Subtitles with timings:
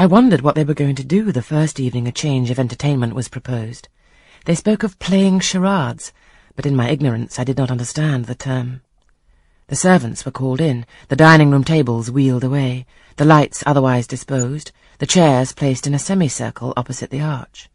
[0.00, 3.12] I wondered what they were going to do the first evening a change of entertainment
[3.12, 3.90] was proposed.
[4.46, 6.14] They spoke of playing charades,
[6.56, 8.80] but in my ignorance I did not understand the term.
[9.66, 12.86] The servants were called in, the dining-room tables wheeled away,
[13.16, 17.68] the lights otherwise disposed, the chairs placed in a semicircle opposite the arch.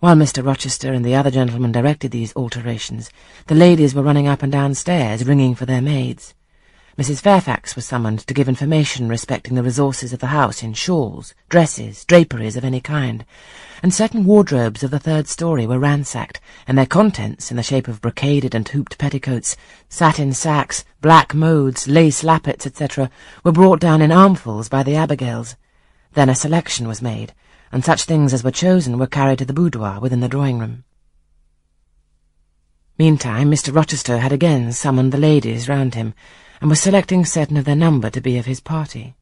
[0.00, 0.42] While Mr.
[0.42, 3.10] Rochester and the other gentlemen directed these alterations,
[3.46, 6.32] the ladies were running up and down stairs, ringing for their maids.
[6.98, 7.20] Mrs.
[7.20, 12.06] Fairfax was summoned to give information respecting the resources of the house in shawls, dresses,
[12.06, 13.26] draperies of any kind,
[13.82, 17.86] and certain wardrobes of the third story were ransacked, and their contents, in the shape
[17.86, 19.58] of brocaded and hooped petticoats,
[19.90, 23.10] satin sacques, black modes, lace lappets, etc.,
[23.44, 25.54] were brought down in armfuls by the Abigails.
[26.14, 27.34] Then a selection was made,
[27.70, 30.84] and such things as were chosen were carried to the boudoir within the drawing-room.
[32.98, 33.76] Meantime, Mr.
[33.76, 36.14] Rochester had again summoned the ladies round him,
[36.60, 39.14] and was selecting certain of their number to be of his party.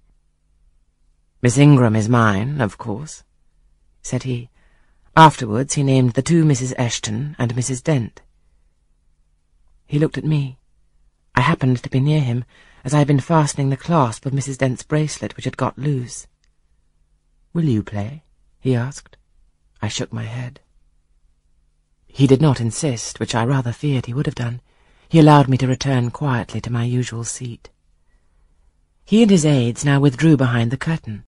[1.42, 3.22] Miss Ingram is mine, of course,
[4.02, 4.50] said he.
[5.16, 7.82] Afterwards he named the two Misses Eshton and Mrs.
[7.82, 8.22] Dent.
[9.86, 10.58] He looked at me.
[11.34, 12.44] I happened to be near him,
[12.84, 14.58] as I had been fastening the clasp of Mrs.
[14.58, 16.26] Dent's bracelet, which had got loose.
[17.52, 18.24] Will you play?
[18.60, 19.16] he asked.
[19.80, 20.60] I shook my head.
[22.06, 24.60] He did not insist, which I rather feared he would have done.
[25.14, 27.70] He allowed me to return quietly to my usual seat.
[29.04, 31.22] He and his aides now withdrew behind the curtain.